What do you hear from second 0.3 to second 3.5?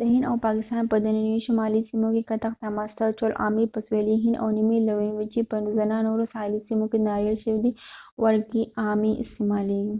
او پاکستان په دننیو شمالي سیمو کې کتغ ته ماسته اچول